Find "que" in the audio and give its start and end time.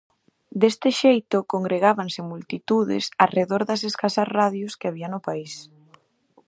4.79-4.87